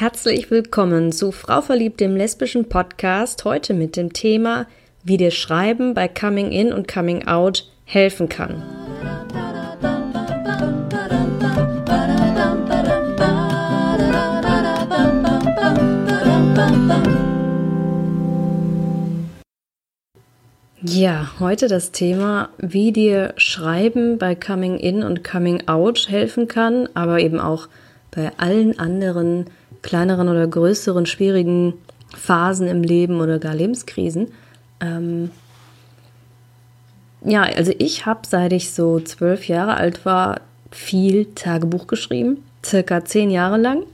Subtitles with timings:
[0.00, 3.44] Herzlich willkommen zu Frau Verliebt, dem lesbischen Podcast.
[3.44, 4.68] Heute mit dem Thema,
[5.02, 8.62] wie dir Schreiben bei Coming In und Coming Out helfen kann.
[20.80, 26.88] Ja, heute das Thema, wie dir Schreiben bei Coming In und Coming Out helfen kann,
[26.94, 27.66] aber eben auch
[28.12, 29.46] bei allen anderen
[29.88, 31.72] kleineren oder größeren schwierigen
[32.14, 34.28] Phasen im Leben oder gar Lebenskrisen.
[34.82, 35.30] Ähm
[37.22, 43.02] ja, also ich habe, seit ich so zwölf Jahre alt war, viel Tagebuch geschrieben, circa
[43.06, 43.84] zehn Jahre lang.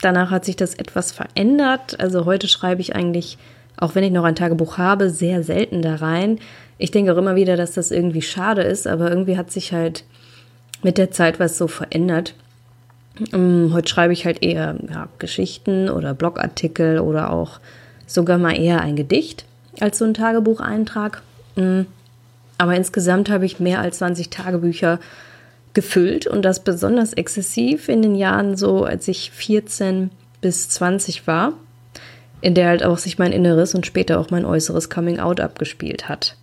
[0.00, 1.98] Danach hat sich das etwas verändert.
[1.98, 3.36] Also heute schreibe ich eigentlich,
[3.76, 6.38] auch wenn ich noch ein Tagebuch habe, sehr selten da rein.
[6.78, 10.04] Ich denke auch immer wieder, dass das irgendwie schade ist, aber irgendwie hat sich halt
[10.84, 12.34] mit der Zeit was so verändert.
[13.32, 17.60] Ähm, heute schreibe ich halt eher ja, Geschichten oder Blogartikel oder auch
[18.06, 19.44] sogar mal eher ein Gedicht
[19.78, 21.22] als so ein Tagebucheintrag.
[21.56, 21.82] Mm.
[22.58, 24.98] Aber insgesamt habe ich mehr als 20 Tagebücher
[25.72, 31.52] gefüllt und das besonders exzessiv in den Jahren so, als ich 14 bis 20 war,
[32.40, 36.08] in der halt auch sich mein Inneres und später auch mein äußeres Coming Out abgespielt
[36.08, 36.36] hat.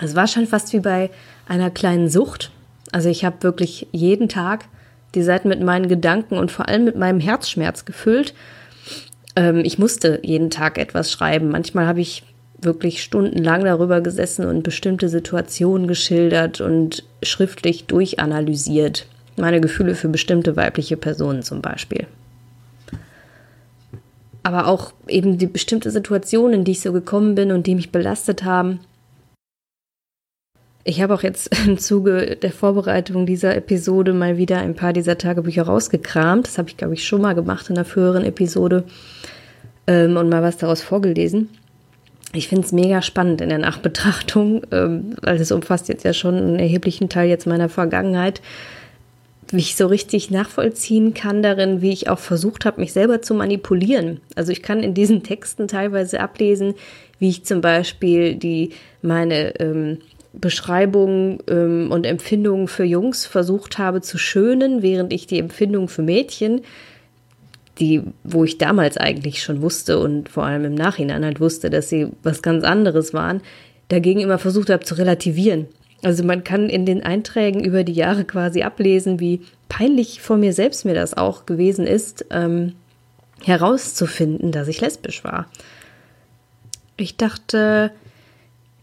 [0.00, 1.10] Es war schon fast wie bei
[1.46, 2.50] einer kleinen Sucht.
[2.90, 4.64] Also ich habe wirklich jeden Tag
[5.14, 8.34] die Seiten mit meinen Gedanken und vor allem mit meinem Herzschmerz gefüllt.
[9.36, 11.50] Ähm, ich musste jeden Tag etwas schreiben.
[11.50, 12.24] Manchmal habe ich
[12.62, 19.06] wirklich stundenlang darüber gesessen und bestimmte Situationen geschildert und schriftlich durchanalysiert.
[19.36, 22.06] Meine Gefühle für bestimmte weibliche Personen zum Beispiel.
[24.42, 27.92] Aber auch eben die bestimmte Situationen, in die ich so gekommen bin und die mich
[27.92, 28.80] belastet haben.
[30.84, 35.18] Ich habe auch jetzt im Zuge der Vorbereitung dieser Episode mal wieder ein paar dieser
[35.18, 36.46] Tagebücher rausgekramt.
[36.46, 38.84] Das habe ich, glaube ich, schon mal gemacht in einer früheren Episode
[39.86, 41.48] ähm, und mal was daraus vorgelesen.
[42.32, 46.36] Ich finde es mega spannend in der Nachbetrachtung, ähm, weil es umfasst jetzt ja schon
[46.36, 48.40] einen erheblichen Teil jetzt meiner Vergangenheit,
[49.52, 53.34] wie ich so richtig nachvollziehen kann darin, wie ich auch versucht habe, mich selber zu
[53.34, 54.20] manipulieren.
[54.36, 56.74] Also ich kann in diesen Texten teilweise ablesen,
[57.18, 58.70] wie ich zum Beispiel die
[59.02, 59.98] meine ähm,
[60.32, 66.02] Beschreibungen ähm, und Empfindungen für Jungs versucht habe zu schönen, während ich die Empfindungen für
[66.02, 66.62] Mädchen,
[67.78, 71.88] die, wo ich damals eigentlich schon wusste und vor allem im Nachhinein halt wusste, dass
[71.88, 73.40] sie was ganz anderes waren,
[73.88, 75.66] dagegen immer versucht habe zu relativieren.
[76.02, 80.52] Also man kann in den Einträgen über die Jahre quasi ablesen, wie peinlich vor mir
[80.52, 82.74] selbst mir das auch gewesen ist, ähm,
[83.44, 85.46] herauszufinden, dass ich lesbisch war.
[86.96, 87.92] Ich dachte,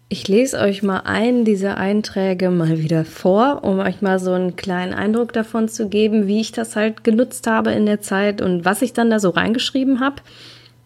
[0.10, 4.56] ich lese euch mal einen dieser Einträge mal wieder vor, um euch mal so einen
[4.56, 8.64] kleinen Eindruck davon zu geben, wie ich das halt genutzt habe in der Zeit und
[8.64, 10.22] was ich dann da so reingeschrieben habe.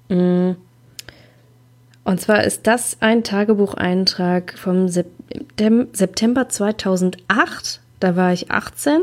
[0.09, 0.55] Mm.
[2.03, 7.79] Und zwar ist das ein Tagebucheintrag vom September 2008.
[7.99, 9.01] Da war ich 18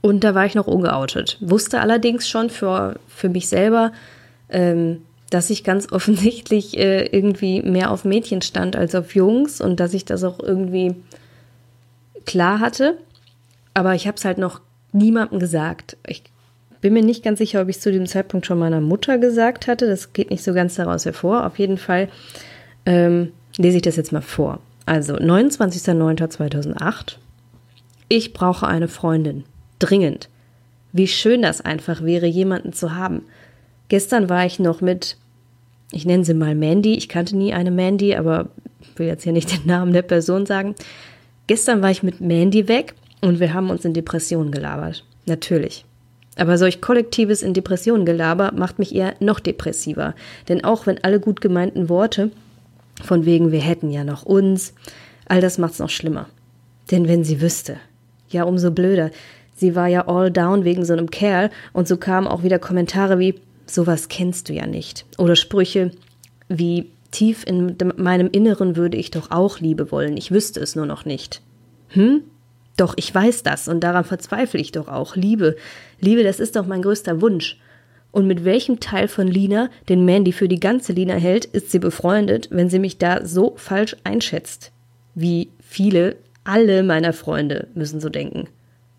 [0.00, 1.36] und da war ich noch ungeoutet.
[1.40, 3.92] Wusste allerdings schon für, für mich selber,
[4.48, 9.80] ähm, dass ich ganz offensichtlich äh, irgendwie mehr auf Mädchen stand als auf Jungs und
[9.80, 10.94] dass ich das auch irgendwie
[12.26, 12.98] klar hatte.
[13.74, 14.60] Aber ich habe es halt noch
[14.92, 15.96] niemandem gesagt.
[16.06, 16.22] Ich
[16.80, 19.66] bin mir nicht ganz sicher, ob ich es zu dem Zeitpunkt schon meiner Mutter gesagt
[19.66, 19.86] hatte.
[19.86, 21.46] Das geht nicht so ganz daraus hervor.
[21.46, 22.08] Auf jeden Fall
[22.86, 24.60] ähm, lese ich das jetzt mal vor.
[24.86, 27.16] Also 29.09.2008.
[28.08, 29.44] Ich brauche eine Freundin.
[29.78, 30.28] Dringend.
[30.92, 33.22] Wie schön das einfach wäre, jemanden zu haben.
[33.94, 35.16] Gestern war ich noch mit
[35.92, 36.94] ich nenne sie mal Mandy.
[36.94, 38.48] Ich kannte nie eine Mandy, aber
[38.96, 40.74] will jetzt hier nicht den Namen der Person sagen.
[41.46, 45.04] Gestern war ich mit Mandy weg und wir haben uns in Depressionen gelabert.
[45.26, 45.84] Natürlich.
[46.34, 50.16] Aber solch kollektives in Depressionen gelaber macht mich eher noch depressiver.
[50.48, 52.32] Denn auch wenn alle gut gemeinten Worte,
[53.00, 54.74] von wegen wir hätten ja noch uns,
[55.28, 56.26] all das macht's noch schlimmer.
[56.90, 57.76] Denn wenn sie wüsste,
[58.28, 59.12] ja umso blöder.
[59.54, 63.20] Sie war ja all down wegen so einem Kerl und so kamen auch wieder Kommentare
[63.20, 65.06] wie, sowas kennst du ja nicht.
[65.18, 65.90] Oder Sprüche
[66.48, 70.86] wie tief in meinem Inneren würde ich doch auch Liebe wollen, ich wüsste es nur
[70.86, 71.40] noch nicht.
[71.88, 72.22] Hm?
[72.76, 75.14] Doch, ich weiß das und daran verzweifle ich doch auch.
[75.14, 75.56] Liebe,
[76.00, 77.60] Liebe, das ist doch mein größter Wunsch.
[78.10, 81.78] Und mit welchem Teil von Lina, den Mandy für die ganze Lina hält, ist sie
[81.78, 84.72] befreundet, wenn sie mich da so falsch einschätzt?
[85.14, 88.48] Wie viele, alle meiner Freunde müssen so denken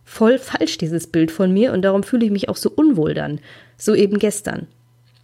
[0.06, 3.40] voll falsch, dieses Bild von mir, und darum fühle ich mich auch so unwohl dann.
[3.78, 4.68] So eben gestern.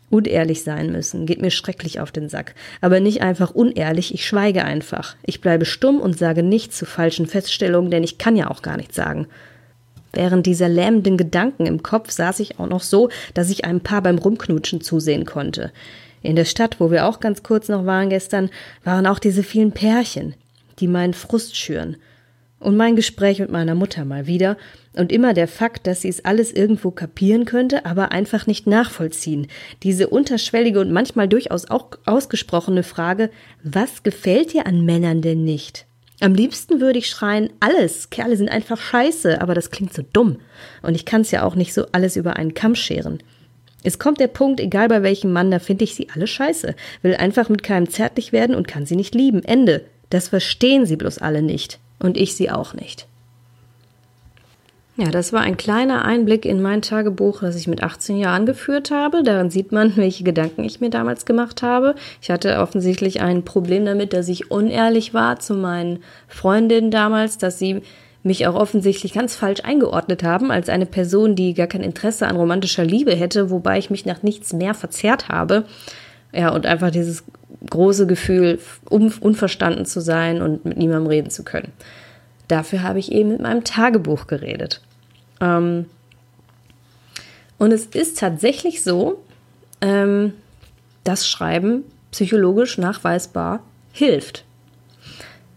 [0.09, 2.53] Unehrlich sein müssen, geht mir schrecklich auf den Sack.
[2.81, 5.15] Aber nicht einfach unehrlich, ich schweige einfach.
[5.23, 8.75] Ich bleibe stumm und sage nichts zu falschen Feststellungen, denn ich kann ja auch gar
[8.75, 9.27] nichts sagen.
[10.11, 14.01] Während dieser lähmenden Gedanken im Kopf saß ich auch noch so, dass ich einem Paar
[14.01, 15.71] beim Rumknutschen zusehen konnte.
[16.21, 18.49] In der Stadt, wo wir auch ganz kurz noch waren gestern,
[18.83, 20.35] waren auch diese vielen Pärchen,
[20.79, 21.95] die meinen Frust schüren.
[22.61, 24.55] Und mein Gespräch mit meiner Mutter mal wieder
[24.93, 29.47] und immer der Fakt, dass sie es alles irgendwo kapieren könnte, aber einfach nicht nachvollziehen.
[29.81, 33.31] Diese unterschwellige und manchmal durchaus auch ausgesprochene Frage,
[33.63, 35.87] was gefällt dir an Männern denn nicht?
[36.19, 40.37] Am liebsten würde ich schreien, alles, Kerle sind einfach scheiße, aber das klingt so dumm.
[40.83, 43.23] Und ich kann es ja auch nicht so alles über einen Kamm scheren.
[43.83, 47.15] Es kommt der Punkt, egal bei welchem Mann, da finde ich sie alle scheiße, will
[47.15, 49.43] einfach mit keinem zärtlich werden und kann sie nicht lieben.
[49.43, 49.83] Ende.
[50.11, 51.79] Das verstehen sie bloß alle nicht.
[52.01, 53.07] Und ich sie auch nicht.
[54.97, 58.91] Ja, das war ein kleiner Einblick in mein Tagebuch, das ich mit 18 Jahren geführt
[58.91, 59.23] habe.
[59.23, 61.95] Daran sieht man, welche Gedanken ich mir damals gemacht habe.
[62.21, 67.57] Ich hatte offensichtlich ein Problem damit, dass ich unehrlich war zu meinen Freundinnen damals, dass
[67.57, 67.81] sie
[68.23, 72.35] mich auch offensichtlich ganz falsch eingeordnet haben als eine Person, die gar kein Interesse an
[72.35, 75.65] romantischer Liebe hätte, wobei ich mich nach nichts mehr verzerrt habe.
[76.31, 77.23] Ja, und einfach dieses
[77.69, 78.59] große Gefühl,
[78.89, 81.71] um, unverstanden zu sein und mit niemandem reden zu können.
[82.47, 84.81] Dafür habe ich eben mit meinem Tagebuch geredet.
[85.39, 85.85] Ähm,
[87.57, 89.21] und es ist tatsächlich so,
[89.81, 90.33] ähm,
[91.03, 93.61] dass Schreiben psychologisch nachweisbar
[93.91, 94.43] hilft.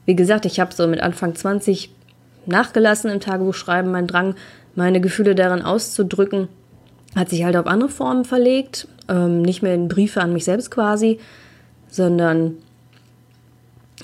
[0.07, 1.91] Wie gesagt, ich habe so mit Anfang 20
[2.47, 3.91] nachgelassen im Tagebuchschreiben.
[3.91, 4.35] Mein Drang,
[4.75, 6.49] meine Gefühle darin auszudrücken,
[7.17, 8.89] hat sich halt auf andere Formen verlegt.
[9.09, 11.19] Ähm, nicht mehr in Briefe an mich selbst quasi,
[11.95, 12.57] sondern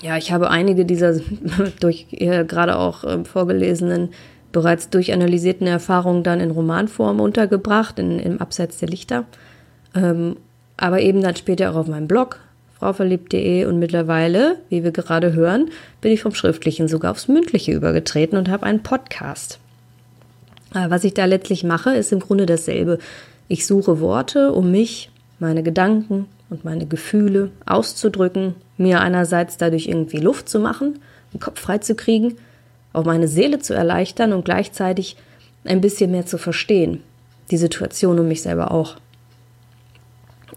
[0.01, 1.19] ja, ich habe einige dieser
[1.79, 4.09] durch äh, gerade auch äh, vorgelesenen,
[4.51, 9.25] bereits durchanalysierten Erfahrungen dann in Romanform untergebracht, in, im Abseits der Lichter.
[9.93, 10.37] Ähm,
[10.77, 12.39] aber eben dann später auch auf meinem Blog,
[12.79, 18.37] frauverliebt.de und mittlerweile, wie wir gerade hören, bin ich vom Schriftlichen sogar aufs Mündliche übergetreten
[18.37, 19.59] und habe einen Podcast.
[20.73, 22.97] Aber was ich da letztlich mache, ist im Grunde dasselbe.
[23.49, 30.17] Ich suche Worte, um mich, meine Gedanken und meine Gefühle auszudrücken, mir einerseits dadurch irgendwie
[30.17, 30.99] Luft zu machen,
[31.33, 32.35] den Kopf frei zu kriegen,
[32.93, 35.15] auch meine Seele zu erleichtern und gleichzeitig
[35.63, 37.01] ein bisschen mehr zu verstehen,
[37.49, 38.97] die Situation und mich selber auch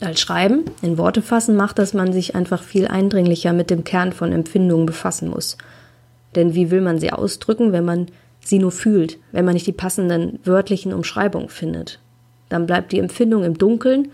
[0.01, 4.13] als Schreiben, in Worte fassen, macht, dass man sich einfach viel eindringlicher mit dem Kern
[4.13, 5.57] von Empfindungen befassen muss.
[6.35, 8.09] Denn wie will man sie ausdrücken, wenn man
[8.41, 12.01] sie nur fühlt, wenn man nicht die passenden wörtlichen Umschreibungen findet?
[12.49, 14.09] Dann bleibt die Empfindung im Dunkeln,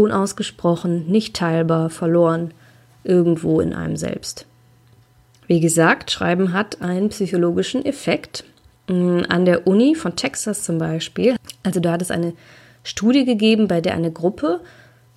[0.00, 2.52] unausgesprochen, nicht teilbar, verloren,
[3.04, 4.46] irgendwo in einem selbst.
[5.46, 8.44] Wie gesagt, Schreiben hat einen psychologischen Effekt.
[8.88, 12.32] Mm, an der Uni von Texas zum Beispiel, also da hat es eine
[12.82, 14.60] Studie gegeben, bei der eine Gruppe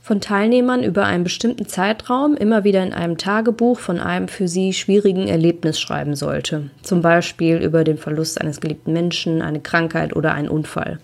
[0.02, 4.74] von Teilnehmern über einen bestimmten Zeitraum immer wieder in einem Tagebuch von einem für sie
[4.74, 6.72] schwierigen Erlebnis schreiben sollte.
[6.82, 11.00] Zum Beispiel über den Verlust eines geliebten Menschen, eine Krankheit oder einen Unfall.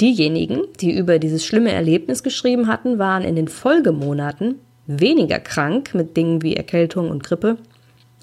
[0.00, 4.56] Diejenigen, die über dieses schlimme Erlebnis geschrieben hatten, waren in den Folgemonaten
[4.86, 7.58] weniger krank mit Dingen wie Erkältung und Grippe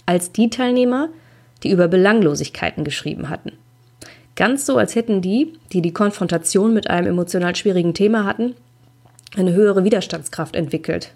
[0.05, 1.09] als die Teilnehmer,
[1.63, 3.53] die über Belanglosigkeiten geschrieben hatten.
[4.35, 8.55] Ganz so, als hätten die, die die Konfrontation mit einem emotional schwierigen Thema hatten,
[9.35, 11.13] eine höhere Widerstandskraft entwickelt.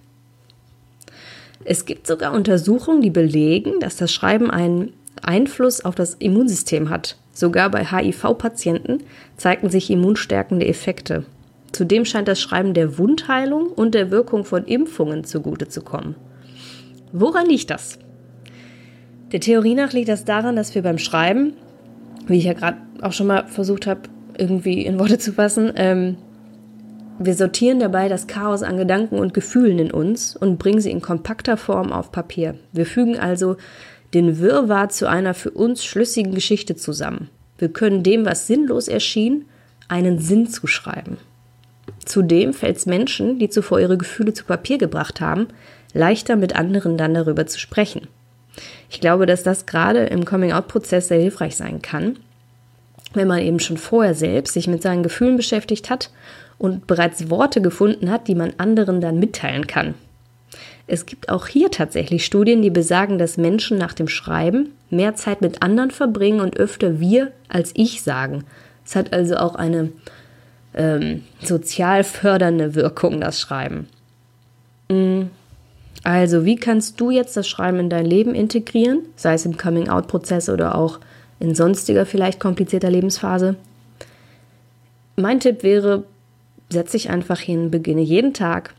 [1.65, 7.17] Es gibt sogar Untersuchungen, die belegen, dass das Schreiben einen Einfluss auf das Immunsystem hat.
[7.33, 9.03] Sogar bei HIV-Patienten
[9.37, 11.25] zeigten sich immunstärkende Effekte.
[11.71, 16.15] Zudem scheint das Schreiben der Wundheilung und der Wirkung von Impfungen zugute zu kommen.
[17.11, 17.99] Woran liegt das?
[19.31, 21.53] Der Theorie nach liegt das daran, dass wir beim Schreiben,
[22.27, 24.01] wie ich ja gerade auch schon mal versucht habe,
[24.37, 26.17] irgendwie in Worte zu fassen, ähm,
[27.21, 31.01] wir sortieren dabei das Chaos an Gedanken und Gefühlen in uns und bringen sie in
[31.01, 32.55] kompakter Form auf Papier.
[32.71, 33.57] Wir fügen also
[34.13, 37.29] den Wirrwarr zu einer für uns schlüssigen Geschichte zusammen.
[37.57, 39.45] Wir können dem, was sinnlos erschien,
[39.87, 41.17] einen Sinn zuschreiben.
[42.05, 45.47] Zudem fällt es Menschen, die zuvor ihre Gefühle zu Papier gebracht haben,
[45.93, 48.07] leichter mit anderen dann darüber zu sprechen.
[48.89, 52.17] Ich glaube, dass das gerade im Coming-out-Prozess sehr hilfreich sein kann,
[53.13, 56.11] wenn man eben schon vorher selbst sich mit seinen Gefühlen beschäftigt hat
[56.57, 59.95] und bereits Worte gefunden hat, die man anderen dann mitteilen kann.
[60.91, 65.39] Es gibt auch hier tatsächlich Studien, die besagen, dass Menschen nach dem Schreiben mehr Zeit
[65.39, 68.43] mit anderen verbringen und öfter wir als ich sagen.
[68.83, 69.91] Es hat also auch eine
[70.73, 73.87] ähm, sozial fördernde Wirkung, das Schreiben.
[74.89, 75.23] Mm.
[76.03, 80.49] Also, wie kannst du jetzt das Schreiben in dein Leben integrieren, sei es im Coming-out-Prozess
[80.49, 80.99] oder auch
[81.39, 83.57] in sonstiger, vielleicht komplizierter Lebensphase?
[85.17, 86.05] Mein Tipp wäre,
[86.69, 88.73] setz dich einfach hin, beginne jeden Tag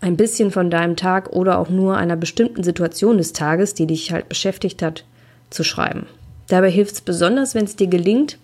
[0.00, 4.12] ein bisschen von deinem Tag oder auch nur einer bestimmten Situation des Tages, die dich
[4.12, 5.04] halt beschäftigt hat,
[5.50, 6.06] zu schreiben.
[6.48, 8.38] Dabei hilft es besonders, wenn es dir gelingt,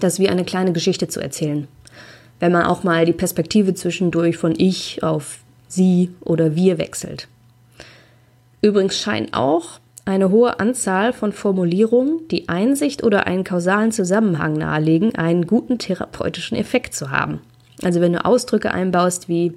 [0.00, 1.68] das wie eine kleine Geschichte zu erzählen.
[2.40, 5.38] Wenn man auch mal die Perspektive zwischendurch von ich auf
[5.68, 7.28] sie oder wir wechselt.
[8.60, 15.14] Übrigens scheinen auch eine hohe Anzahl von Formulierungen, die Einsicht oder einen kausalen Zusammenhang nahelegen,
[15.14, 17.40] einen guten therapeutischen Effekt zu haben.
[17.82, 19.52] Also wenn du Ausdrücke einbaust wie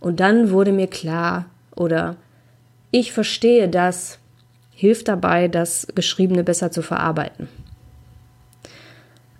[0.00, 2.16] und dann wurde mir klar oder
[2.90, 4.18] ich verstehe das,
[4.70, 7.48] hilft dabei, das Geschriebene besser zu verarbeiten.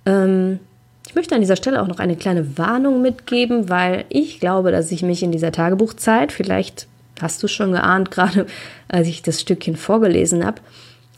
[0.07, 0.61] Ähm,
[1.07, 4.91] ich möchte an dieser Stelle auch noch eine kleine Warnung mitgeben, weil ich glaube, dass
[4.93, 6.87] ich mich in dieser Tagebuchzeit, vielleicht
[7.21, 8.47] hast du schon geahnt, gerade
[8.89, 10.61] als ich das Stückchen vorgelesen habe,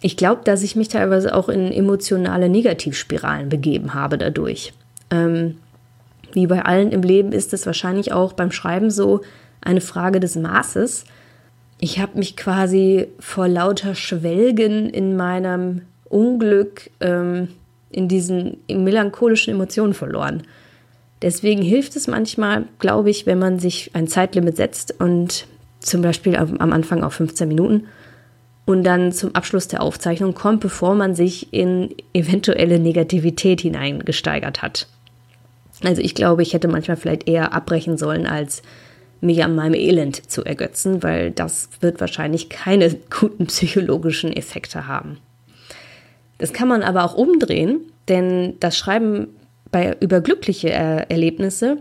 [0.01, 4.73] ich glaube, dass ich mich teilweise auch in emotionale Negativspiralen begeben habe dadurch.
[5.11, 5.57] Ähm,
[6.33, 9.23] wie bei allen im Leben ist es wahrscheinlich auch beim Schreiben so
[9.61, 11.05] eine Frage des Maßes.
[11.81, 17.49] Ich habe mich quasi vor lauter Schwelgen in meinem Unglück ähm,
[17.91, 20.43] in diesen melancholischen Emotionen verloren.
[21.23, 25.47] Deswegen hilft es manchmal, glaube ich, wenn man sich ein Zeitlimit setzt und
[25.81, 27.87] zum Beispiel am Anfang auf 15 Minuten
[28.67, 34.89] und dann zum Abschluss der Aufzeichnung kommt, bevor man sich in eventuelle Negativität hineingesteigert hat.
[35.85, 38.63] Also ich glaube, ich hätte manchmal vielleicht eher abbrechen sollen, als
[39.21, 45.19] mich an meinem Elend zu ergötzen, weil das wird wahrscheinlich keine guten psychologischen Effekte haben.
[46.39, 49.29] Das kann man aber auch umdrehen, denn das Schreiben
[49.71, 51.79] bei, über glückliche er Erlebnisse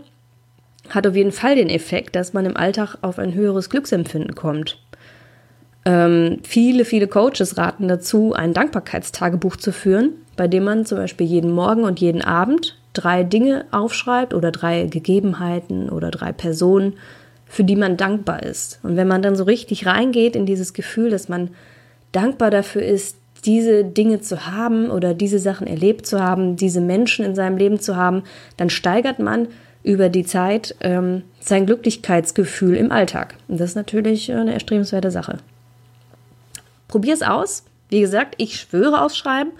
[0.90, 4.78] hat auf jeden Fall den Effekt, dass man im Alltag auf ein höheres Glücksempfinden kommt.
[5.84, 11.26] Ähm, viele, viele Coaches raten dazu, ein Dankbarkeitstagebuch zu führen, bei dem man zum Beispiel
[11.26, 16.94] jeden Morgen und jeden Abend drei Dinge aufschreibt oder drei Gegebenheiten oder drei Personen,
[17.46, 18.80] für die man dankbar ist.
[18.82, 21.50] Und wenn man dann so richtig reingeht in dieses Gefühl, dass man
[22.12, 27.24] dankbar dafür ist, diese Dinge zu haben oder diese Sachen erlebt zu haben, diese Menschen
[27.24, 28.24] in seinem Leben zu haben,
[28.56, 29.48] dann steigert man
[29.82, 33.36] über die Zeit ähm, sein Glücklichkeitsgefühl im Alltag.
[33.46, 35.38] Und das ist natürlich eine erstrebenswerte Sache.
[36.88, 37.64] Probier es aus.
[37.88, 39.52] Wie gesagt, ich schwöre aufs Schreiben.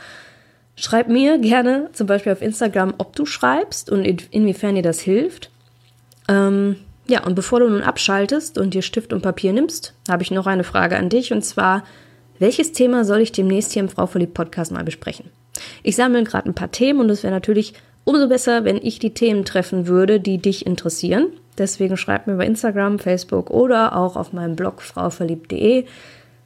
[0.80, 5.50] Schreib mir gerne zum Beispiel auf Instagram, ob du schreibst und inwiefern dir das hilft.
[6.28, 6.76] Ähm,
[7.08, 10.47] ja, und bevor du nun abschaltest und dir Stift und Papier nimmst, habe ich noch
[10.47, 11.82] eine Frage an dich und zwar,
[12.38, 15.30] welches Thema soll ich demnächst hier im Frau verliebt Podcast mal besprechen?
[15.82, 19.14] Ich sammle gerade ein paar Themen und es wäre natürlich umso besser, wenn ich die
[19.14, 21.26] Themen treffen würde, die dich interessieren.
[21.58, 25.87] Deswegen schreib mir bei Instagram, Facebook oder auch auf meinem Blog frauverliebt.de.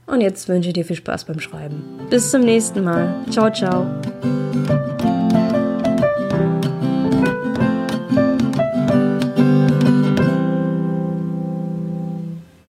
[0.07, 1.83] Und jetzt wünsche ich dir viel Spaß beim Schreiben.
[2.11, 3.15] Bis zum nächsten Mal.
[3.31, 3.87] Ciao, ciao.